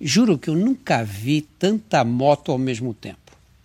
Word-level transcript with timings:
Juro 0.00 0.38
que 0.38 0.48
eu 0.48 0.54
nunca 0.54 1.02
vi 1.02 1.40
tanta 1.40 2.04
moto 2.04 2.52
ao 2.52 2.58
mesmo 2.58 2.94
tempo. 2.94 3.18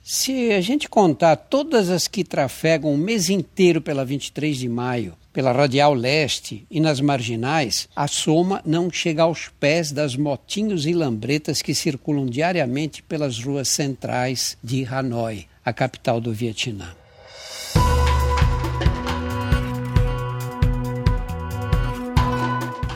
Se 0.04 0.52
a 0.52 0.60
gente 0.62 0.90
contar 0.90 1.36
todas 1.36 1.90
as 1.90 2.08
que 2.08 2.24
trafegam 2.24 2.94
o 2.94 2.98
mês 2.98 3.30
inteiro 3.30 3.80
pela 3.82 4.04
23 4.04 4.58
de 4.58 4.68
maio, 4.68 5.14
pela 5.32 5.52
Radial 5.52 5.94
Leste 5.94 6.66
e 6.70 6.80
nas 6.80 7.00
marginais, 7.00 7.88
a 7.96 8.08
soma 8.08 8.62
não 8.66 8.92
chega 8.92 9.24
aos 9.24 9.48
pés 9.60 9.92
das 9.92 10.16
motinhos 10.16 10.86
e 10.86 10.94
lambretas 10.94 11.62
que 11.62 11.74
circulam 11.74 12.26
diariamente 12.26 13.02
pelas 13.04 13.40
ruas 13.40 13.70
centrais 13.70 14.58
de 14.64 14.86
Hanoi, 14.86 15.46
a 15.64 15.72
capital 15.72 16.20
do 16.20 16.34
Vietnã. 16.34 16.96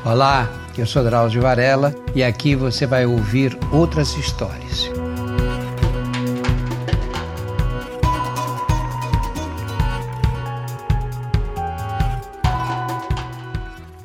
Olá, 0.03 0.66
eu 0.81 0.85
sou 0.85 1.03
Drauzio 1.03 1.41
Varela 1.41 1.95
e 2.13 2.23
aqui 2.23 2.55
você 2.55 2.85
vai 2.85 3.05
ouvir 3.05 3.57
outras 3.71 4.15
histórias. 4.15 4.91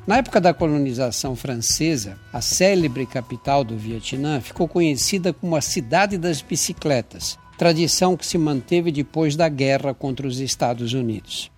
Na 0.07 0.17
época 0.17 0.41
da 0.41 0.53
colonização 0.55 1.37
francesa, 1.37 2.19
a 2.33 2.41
célebre 2.41 3.07
capital 3.07 3.62
do 3.62 3.77
Vietnã 3.77 4.41
ficou 4.41 4.67
conhecida 4.67 5.33
como 5.33 5.55
a 5.55 5.61
Cidade 5.61 6.19
das 6.19 6.43
Bicicletas, 6.43 7.39
tradição 7.57 8.17
que 8.17 8.27
se 8.27 8.37
manteve 8.39 8.91
depois 8.91 9.37
da 9.37 9.48
guerra 9.48 9.95
contra 9.95 10.27
os 10.27 10.41
Estados 10.41 10.93
Unidos. 10.93 11.51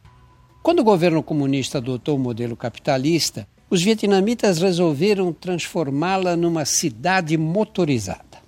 Quando 0.62 0.80
o 0.80 0.84
governo 0.84 1.22
comunista 1.22 1.78
adotou 1.78 2.16
o 2.16 2.20
modelo 2.20 2.56
capitalista, 2.56 3.46
os 3.74 3.82
vietnamitas 3.82 4.58
resolveram 4.58 5.32
transformá-la 5.32 6.36
numa 6.36 6.64
cidade 6.64 7.36
motorizada. 7.36 8.38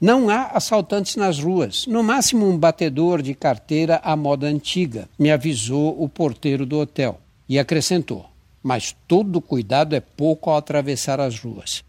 Não 0.00 0.30
há 0.30 0.52
assaltantes 0.52 1.16
nas 1.16 1.40
ruas, 1.40 1.84
no 1.88 2.00
máximo 2.00 2.48
um 2.48 2.56
batedor 2.56 3.22
de 3.22 3.34
carteira 3.34 4.00
à 4.04 4.14
moda 4.14 4.46
antiga, 4.46 5.08
me 5.18 5.32
avisou 5.32 6.00
o 6.00 6.08
porteiro 6.08 6.64
do 6.64 6.78
hotel 6.78 7.20
e 7.48 7.58
acrescentou: 7.58 8.24
mas 8.62 8.94
todo 9.08 9.40
cuidado 9.40 9.96
é 9.96 10.00
pouco 10.00 10.48
ao 10.48 10.56
atravessar 10.56 11.18
as 11.18 11.40
ruas. 11.40 11.82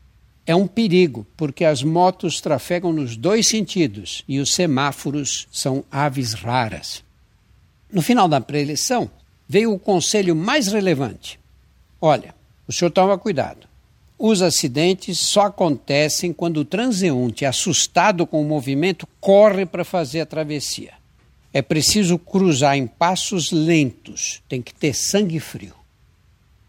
É 0.43 0.55
um 0.55 0.65
perigo, 0.65 1.27
porque 1.37 1.63
as 1.63 1.83
motos 1.83 2.41
trafegam 2.41 2.91
nos 2.91 3.15
dois 3.15 3.47
sentidos 3.47 4.23
e 4.27 4.39
os 4.39 4.51
semáforos 4.51 5.47
são 5.51 5.83
aves 5.91 6.33
raras. 6.33 7.03
No 7.91 8.01
final 8.01 8.27
da 8.27 8.41
preeleição, 8.41 9.11
veio 9.47 9.71
o 9.71 9.77
conselho 9.77 10.35
mais 10.35 10.69
relevante. 10.69 11.39
Olha, 12.01 12.33
o 12.67 12.71
senhor 12.71 12.91
toma 12.91 13.17
cuidado. 13.17 13.67
Os 14.17 14.41
acidentes 14.41 15.19
só 15.19 15.47
acontecem 15.47 16.31
quando 16.31 16.57
o 16.57 16.65
transeunte, 16.65 17.45
assustado 17.45 18.25
com 18.25 18.41
o 18.41 18.45
movimento, 18.45 19.07
corre 19.19 19.65
para 19.65 19.83
fazer 19.83 20.21
a 20.21 20.25
travessia. 20.25 20.93
É 21.51 21.61
preciso 21.61 22.17
cruzar 22.17 22.77
em 22.77 22.87
passos 22.87 23.51
lentos, 23.51 24.41
tem 24.47 24.61
que 24.61 24.73
ter 24.73 24.93
sangue 24.93 25.39
frio. 25.39 25.75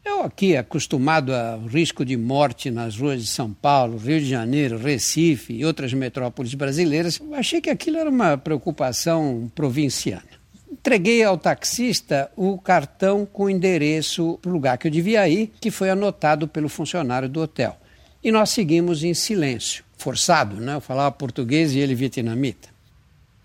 Eu 0.04 0.22
aqui, 0.22 0.54
acostumado 0.54 1.34
ao 1.34 1.60
risco 1.60 2.04
de 2.04 2.16
morte 2.16 2.70
nas 2.70 2.98
ruas 2.98 3.22
de 3.22 3.28
São 3.28 3.52
Paulo, 3.52 3.96
Rio 3.96 4.20
de 4.20 4.28
Janeiro, 4.28 4.76
Recife 4.76 5.54
e 5.54 5.64
outras 5.64 5.94
metrópoles 5.94 6.52
brasileiras, 6.52 7.18
achei 7.32 7.60
que 7.60 7.70
aquilo 7.70 7.96
era 7.96 8.10
uma 8.10 8.36
preocupação 8.36 9.50
provinciana. 9.54 10.43
Entreguei 10.84 11.24
ao 11.24 11.38
taxista 11.38 12.30
o 12.36 12.58
cartão 12.58 13.24
com 13.24 13.44
o 13.44 13.50
endereço 13.50 14.38
para 14.42 14.50
o 14.50 14.52
lugar 14.52 14.76
que 14.76 14.86
eu 14.86 14.90
devia 14.90 15.26
ir, 15.26 15.50
que 15.58 15.70
foi 15.70 15.88
anotado 15.88 16.46
pelo 16.46 16.68
funcionário 16.68 17.26
do 17.26 17.40
hotel. 17.40 17.78
E 18.22 18.30
nós 18.30 18.50
seguimos 18.50 19.02
em 19.02 19.14
silêncio, 19.14 19.82
forçado, 19.96 20.56
né? 20.56 20.74
Eu 20.74 20.82
falava 20.82 21.10
português 21.10 21.72
e 21.72 21.78
ele 21.78 21.94
vietnamita. 21.94 22.68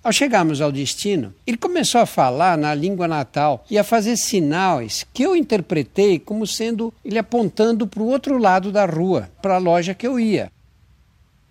Ao 0.04 0.12
chegarmos 0.12 0.60
ao 0.60 0.70
destino, 0.70 1.34
ele 1.48 1.56
começou 1.56 2.02
a 2.02 2.06
falar 2.06 2.58
na 2.58 2.76
língua 2.76 3.08
natal 3.08 3.66
e 3.72 3.78
a 3.78 3.86
fazer 3.86 4.18
sinais 4.18 5.08
que 5.14 5.24
eu 5.24 5.34
interpretei 5.34 6.20
como 6.20 6.46
sendo 6.46 6.94
ele 7.06 7.18
apontando 7.18 7.88
para 7.88 8.04
o 8.04 8.08
outro 8.08 8.38
lado 8.38 8.70
da 8.70 8.86
rua, 8.86 9.32
para 9.42 9.56
a 9.56 9.60
loja 9.60 9.94
que 9.94 10.06
eu 10.06 10.20
ia. 10.20 10.52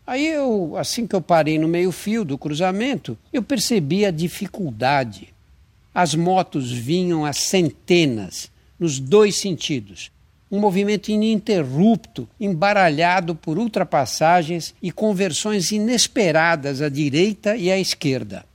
Aí 0.07 0.27
eu, 0.27 0.77
assim 0.77 1.07
que 1.07 1.17
eu 1.17 1.23
parei 1.23 1.59
no 1.59 1.67
meio-fio 1.67 2.27
do 2.27 2.37
cruzamento, 2.37 3.17
eu 3.33 3.43
percebi 3.43 4.05
a 4.05 4.11
dificuldade 4.11 5.33
as 6.01 6.15
motos 6.15 6.71
vinham 6.71 7.25
a 7.25 7.33
centenas, 7.33 8.53
nos 8.79 9.01
dois 9.01 9.35
sentidos. 9.35 10.13
Um 10.49 10.61
movimento 10.61 11.09
ininterrupto, 11.09 12.29
embaralhado 12.39 13.35
por 13.35 13.59
ultrapassagens 13.59 14.73
e 14.81 14.93
conversões 14.93 15.73
inesperadas 15.73 16.81
à 16.81 16.89
direita 16.89 17.57
e 17.57 17.69
à 17.69 17.77
esquerda. 17.77 18.47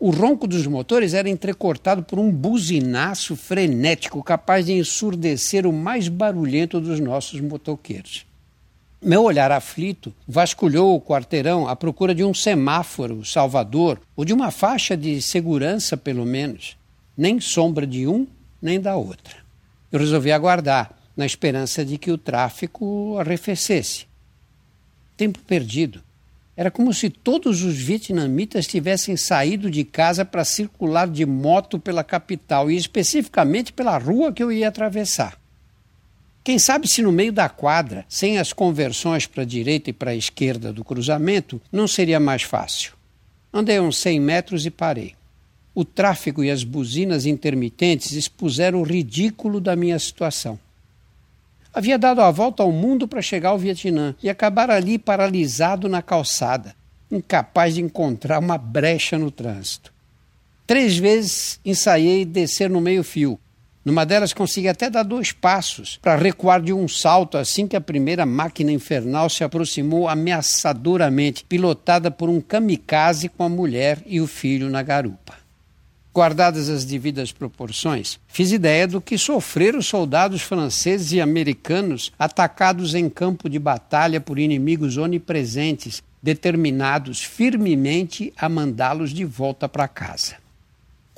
O 0.00 0.10
ronco 0.10 0.48
dos 0.48 0.66
motores 0.66 1.14
era 1.14 1.30
entrecortado 1.30 2.02
por 2.02 2.18
um 2.18 2.32
buzinaço 2.32 3.36
frenético 3.36 4.20
capaz 4.20 4.66
de 4.66 4.72
ensurdecer 4.72 5.64
o 5.68 5.72
mais 5.72 6.08
barulhento 6.08 6.80
dos 6.80 6.98
nossos 6.98 7.40
motoqueiros. 7.40 8.26
Meu 9.02 9.22
olhar 9.22 9.50
aflito 9.50 10.14
vasculhou 10.28 10.94
o 10.94 11.00
quarteirão 11.00 11.66
à 11.66 11.74
procura 11.74 12.14
de 12.14 12.22
um 12.22 12.34
semáforo 12.34 13.24
salvador 13.24 13.98
ou 14.14 14.26
de 14.26 14.34
uma 14.34 14.50
faixa 14.50 14.94
de 14.94 15.22
segurança, 15.22 15.96
pelo 15.96 16.26
menos. 16.26 16.76
Nem 17.16 17.40
sombra 17.40 17.86
de 17.86 18.06
um 18.06 18.26
nem 18.60 18.78
da 18.78 18.96
outra. 18.96 19.36
Eu 19.90 19.98
resolvi 19.98 20.30
aguardar, 20.30 20.94
na 21.16 21.24
esperança 21.24 21.82
de 21.82 21.96
que 21.96 22.10
o 22.10 22.18
tráfico 22.18 23.16
arrefecesse. 23.18 24.06
Tempo 25.16 25.38
perdido. 25.40 26.02
Era 26.54 26.70
como 26.70 26.92
se 26.92 27.08
todos 27.08 27.62
os 27.62 27.76
vietnamitas 27.76 28.66
tivessem 28.66 29.16
saído 29.16 29.70
de 29.70 29.82
casa 29.82 30.26
para 30.26 30.44
circular 30.44 31.08
de 31.08 31.24
moto 31.24 31.78
pela 31.78 32.04
capital 32.04 32.70
e 32.70 32.76
especificamente 32.76 33.72
pela 33.72 33.96
rua 33.96 34.30
que 34.30 34.42
eu 34.42 34.52
ia 34.52 34.68
atravessar. 34.68 35.39
Quem 36.42 36.58
sabe 36.58 36.88
se 36.88 37.02
no 37.02 37.12
meio 37.12 37.32
da 37.32 37.48
quadra, 37.48 38.04
sem 38.08 38.38
as 38.38 38.52
conversões 38.52 39.26
para 39.26 39.42
a 39.42 39.46
direita 39.46 39.90
e 39.90 39.92
para 39.92 40.12
a 40.12 40.16
esquerda 40.16 40.72
do 40.72 40.82
cruzamento, 40.82 41.60
não 41.70 41.86
seria 41.86 42.18
mais 42.18 42.42
fácil. 42.42 42.94
Andei 43.52 43.78
uns 43.78 43.98
100 43.98 44.20
metros 44.20 44.64
e 44.64 44.70
parei. 44.70 45.14
O 45.74 45.84
tráfego 45.84 46.42
e 46.42 46.50
as 46.50 46.64
buzinas 46.64 47.26
intermitentes 47.26 48.12
expuseram 48.12 48.80
o 48.80 48.84
ridículo 48.84 49.60
da 49.60 49.76
minha 49.76 49.98
situação. 49.98 50.58
Havia 51.72 51.98
dado 51.98 52.20
a 52.22 52.30
volta 52.30 52.62
ao 52.62 52.72
mundo 52.72 53.06
para 53.06 53.22
chegar 53.22 53.50
ao 53.50 53.58
Vietnã 53.58 54.14
e 54.22 54.28
acabar 54.28 54.70
ali 54.70 54.98
paralisado 54.98 55.88
na 55.88 56.02
calçada, 56.02 56.74
incapaz 57.10 57.74
de 57.74 57.82
encontrar 57.82 58.40
uma 58.40 58.58
brecha 58.58 59.18
no 59.18 59.30
trânsito. 59.30 59.92
Três 60.66 60.96
vezes 60.96 61.60
ensaiei 61.64 62.24
descer 62.24 62.70
no 62.70 62.80
meio-fio, 62.80 63.38
numa 63.84 64.04
delas 64.04 64.32
consegui 64.32 64.68
até 64.68 64.90
dar 64.90 65.02
dois 65.02 65.32
passos 65.32 65.98
para 66.02 66.16
recuar 66.16 66.60
de 66.60 66.72
um 66.72 66.86
salto 66.86 67.38
assim 67.38 67.66
que 67.66 67.76
a 67.76 67.80
primeira 67.80 68.26
máquina 68.26 68.70
infernal 68.70 69.30
se 69.30 69.42
aproximou 69.42 70.08
ameaçadoramente, 70.08 71.44
pilotada 71.48 72.10
por 72.10 72.28
um 72.28 72.40
kamikaze 72.40 73.28
com 73.28 73.42
a 73.42 73.48
mulher 73.48 74.02
e 74.06 74.20
o 74.20 74.26
filho 74.26 74.68
na 74.68 74.82
garupa. 74.82 75.40
Guardadas 76.12 76.68
as 76.68 76.84
devidas 76.84 77.30
proporções, 77.30 78.18
fiz 78.26 78.50
ideia 78.50 78.86
do 78.86 79.00
que 79.00 79.16
sofreram 79.16 79.78
os 79.78 79.86
soldados 79.86 80.42
franceses 80.42 81.12
e 81.12 81.20
americanos 81.20 82.12
atacados 82.18 82.94
em 82.96 83.08
campo 83.08 83.48
de 83.48 83.60
batalha 83.60 84.20
por 84.20 84.38
inimigos 84.38 84.96
onipresentes, 84.96 86.02
determinados 86.20 87.22
firmemente 87.22 88.32
a 88.36 88.48
mandá-los 88.48 89.14
de 89.14 89.24
volta 89.24 89.68
para 89.68 89.86
casa. 89.86 90.34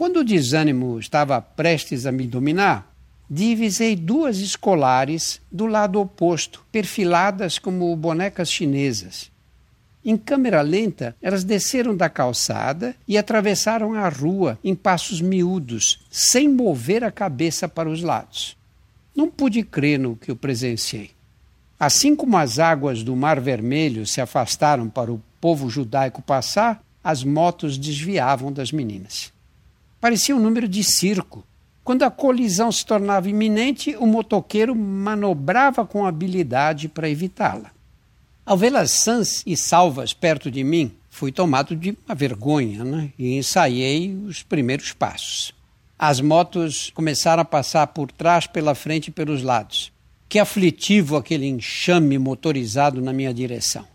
Quando 0.03 0.17
o 0.17 0.25
desânimo 0.25 0.99
estava 0.99 1.41
prestes 1.41 2.07
a 2.07 2.11
me 2.11 2.27
dominar, 2.27 2.93
divisei 3.31 3.95
duas 3.95 4.39
escolares 4.39 5.41
do 5.49 5.65
lado 5.65 6.01
oposto, 6.01 6.67
perfiladas 6.73 7.57
como 7.57 7.95
bonecas 7.95 8.51
chinesas. 8.51 9.31
Em 10.05 10.17
câmera 10.17 10.61
lenta, 10.61 11.15
elas 11.23 11.45
desceram 11.45 11.97
da 11.97 12.09
calçada 12.09 12.97
e 13.07 13.17
atravessaram 13.17 13.95
a 13.95 14.09
rua 14.09 14.59
em 14.65 14.75
passos 14.75 15.21
miúdos, 15.21 16.05
sem 16.11 16.49
mover 16.49 17.05
a 17.05 17.13
cabeça 17.13 17.69
para 17.69 17.89
os 17.89 18.03
lados. 18.03 18.57
Não 19.15 19.31
pude 19.31 19.63
crer 19.63 20.01
no 20.01 20.17
que 20.17 20.33
eu 20.33 20.37
presenciei. 20.37 21.13
Assim 21.79 22.17
como 22.17 22.37
as 22.37 22.59
águas 22.59 23.05
do 23.05 23.15
Mar 23.15 23.39
Vermelho 23.39 24.05
se 24.05 24.21
afastaram 24.21 24.89
para 24.89 25.13
o 25.13 25.23
povo 25.41 25.71
judaico 25.71 26.21
passar, 26.21 26.83
as 27.05 27.23
motos 27.23 27.79
desviavam 27.79 28.53
das 28.53 28.73
meninas. 28.73 29.33
Parecia 30.03 30.35
um 30.35 30.41
número 30.41 30.67
de 30.67 30.83
circo. 30.83 31.45
Quando 31.85 32.03
a 32.03 32.11
colisão 32.11 32.73
se 32.73 32.85
tornava 32.85 33.31
iminente, 33.31 33.95
o 33.97 34.05
motoqueiro 34.05 34.75
manobrava 34.75 35.87
com 35.87 36.05
habilidade 36.05 36.89
para 36.89 37.09
evitá-la. 37.09 37.71
Ao 38.45 38.59
vê-las 38.59 38.91
sãs 38.91 39.45
e 39.47 39.57
salvas 39.57 40.13
perto 40.13 40.51
de 40.51 40.65
mim, 40.65 40.91
fui 41.09 41.31
tomado 41.31 41.77
de 41.77 41.97
uma 42.05 42.17
vergonha 42.17 42.83
né? 42.83 43.13
e 43.17 43.37
ensaiei 43.37 44.13
os 44.27 44.43
primeiros 44.43 44.93
passos. 44.93 45.55
As 45.97 46.21
motos 46.21 46.91
começaram 46.93 47.43
a 47.43 47.45
passar 47.45 47.87
por 47.87 48.11
trás, 48.11 48.45
pela 48.45 48.75
frente 48.75 49.07
e 49.07 49.13
pelos 49.13 49.45
lados. 49.45 49.93
Que 50.29 50.41
aflitivo 50.41 51.17
aquele 51.17 51.47
enxame 51.47 52.19
motorizado 52.19 53.01
na 53.01 53.13
minha 53.13 53.33
direção. 53.33 53.87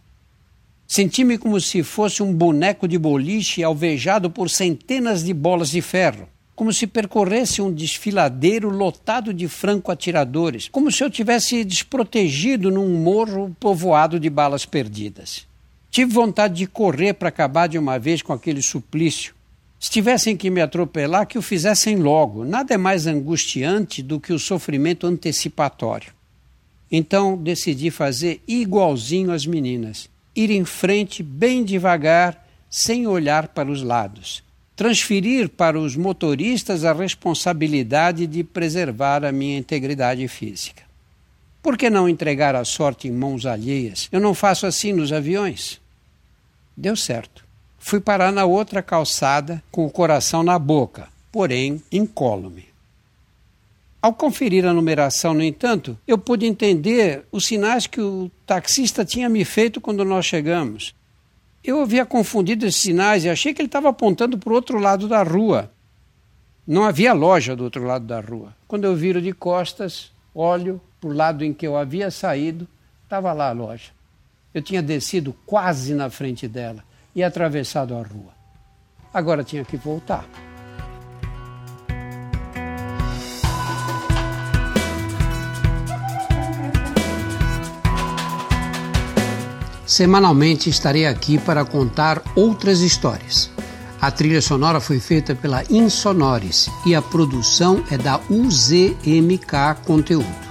Senti-me 0.87 1.37
como 1.37 1.59
se 1.59 1.83
fosse 1.83 2.23
um 2.23 2.33
boneco 2.33 2.87
de 2.87 2.97
boliche 2.97 3.61
alvejado 3.61 4.31
por 4.31 4.49
centenas 4.49 5.21
de 5.21 5.33
bolas 5.33 5.69
de 5.69 5.81
ferro, 5.81 6.29
como 6.55 6.71
se 6.71 6.87
percorresse 6.87 7.61
um 7.61 7.71
desfiladeiro 7.71 8.69
lotado 8.69 9.33
de 9.33 9.49
franco-atiradores, 9.49 10.69
como 10.69 10.89
se 10.89 11.03
eu 11.03 11.09
tivesse 11.09 11.65
desprotegido 11.65 12.71
num 12.71 13.01
morro 13.01 13.53
povoado 13.59 14.17
de 14.17 14.29
balas 14.29 14.65
perdidas. 14.65 15.45
Tive 15.91 16.13
vontade 16.13 16.53
de 16.55 16.67
correr 16.67 17.13
para 17.13 17.27
acabar 17.27 17.67
de 17.67 17.77
uma 17.77 17.99
vez 17.99 18.21
com 18.21 18.31
aquele 18.31 18.61
suplício. 18.61 19.35
Se 19.77 19.91
tivessem 19.91 20.37
que 20.37 20.49
me 20.49 20.61
atropelar, 20.61 21.27
que 21.27 21.37
o 21.37 21.41
fizessem 21.41 21.97
logo. 21.97 22.45
Nada 22.45 22.73
é 22.73 22.77
mais 22.77 23.05
angustiante 23.07 24.01
do 24.01 24.21
que 24.21 24.31
o 24.31 24.39
sofrimento 24.39 25.05
antecipatório. 25.05 26.13
Então 26.89 27.37
decidi 27.37 27.91
fazer 27.91 28.41
igualzinho 28.47 29.31
às 29.31 29.45
meninas 29.45 30.09
ir 30.37 30.51
em 30.51 30.63
frente 30.63 31.23
bem 31.23 31.63
devagar, 31.63 32.47
sem 32.69 33.07
olhar 33.07 33.47
para 33.47 33.71
os 33.71 33.81
lados. 33.81 34.43
Transferir 34.75 35.49
para 35.49 35.79
os 35.79 35.95
motoristas 35.95 36.85
a 36.85 36.93
responsabilidade 36.93 38.27
de 38.27 38.43
preservar 38.43 39.25
a 39.25 39.31
minha 39.31 39.57
integridade 39.57 40.27
física. 40.27 40.83
Por 41.63 41.75
que 41.75 41.89
não 41.89 42.07
entregar 42.07 42.55
a 42.55 42.63
sorte 42.63 43.07
em 43.07 43.11
mãos 43.11 43.47
alheias? 43.47 44.07
Eu 44.11 44.19
não 44.19 44.35
faço 44.35 44.67
assim 44.67 44.93
nos 44.93 45.11
aviões. 45.11 45.81
Deu 46.77 46.95
certo. 46.95 47.43
Fui 47.79 47.99
parar 47.99 48.31
na 48.31 48.45
outra 48.45 48.83
calçada 48.83 49.63
com 49.71 49.87
o 49.87 49.89
coração 49.89 50.43
na 50.43 50.59
boca, 50.59 51.07
porém 51.31 51.81
incólume. 51.91 52.67
Ao 54.01 54.13
conferir 54.13 54.65
a 54.65 54.73
numeração, 54.73 55.33
no 55.33 55.43
entanto, 55.43 55.97
eu 56.07 56.17
pude 56.17 56.45
entender 56.45 57.25
os 57.31 57.45
sinais 57.45 57.87
que 57.87 57.99
o 57.99 58.31
taxista 58.45 59.03
tinha 59.03 59.27
me 59.27 59.43
feito 59.43 59.81
quando 59.81 60.05
nós 60.05 60.25
chegamos. 60.25 60.93
Eu 61.63 61.81
havia 61.81 62.05
confundido 62.05 62.65
esses 62.65 62.81
sinais 62.81 63.25
e 63.25 63.29
achei 63.29 63.53
que 63.53 63.61
ele 63.61 63.67
estava 63.67 63.89
apontando 63.89 64.37
para 64.37 64.51
o 64.51 64.55
outro 64.55 64.77
lado 64.77 65.07
da 65.07 65.23
rua. 65.23 65.71
Não 66.65 66.83
havia 66.83 67.11
loja 67.11 67.55
do 67.55 67.63
outro 67.63 67.83
lado 67.83 68.05
da 68.05 68.19
rua. 68.19 68.55
Quando 68.67 68.85
eu 68.85 68.95
viro 68.95 69.21
de 69.21 69.33
costas, 69.33 70.11
olho 70.33 70.79
para 71.01 71.09
o 71.09 71.13
lado 71.13 71.43
em 71.43 71.53
que 71.53 71.65
eu 71.65 71.75
havia 71.75 72.11
saído, 72.11 72.67
estava 73.03 73.33
lá 73.33 73.49
a 73.49 73.53
loja. 73.53 73.91
Eu 74.53 74.61
tinha 74.61 74.81
descido 74.81 75.35
quase 75.45 75.93
na 75.93 76.09
frente 76.09 76.47
dela 76.47 76.83
e 77.15 77.23
atravessado 77.23 77.95
a 77.95 78.01
rua. 78.03 78.31
Agora 79.13 79.43
tinha 79.43 79.65
que 79.65 79.75
voltar. 79.75 80.46
Semanalmente 89.97 90.69
estarei 90.69 91.07
aqui 91.07 91.39
para 91.39 91.65
contar 91.65 92.21
outras 92.35 92.81
histórias. 92.81 93.49
A 93.99 94.11
trilha 94.11 94.43
sonora 94.43 94.79
foi 94.79 94.99
feita 94.99 95.33
pela 95.33 95.63
Insonores 95.71 96.69
e 96.85 96.93
a 96.93 97.01
produção 97.01 97.83
é 97.89 97.97
da 97.97 98.21
UZMK 98.29 99.81
Conteúdo. 99.87 100.46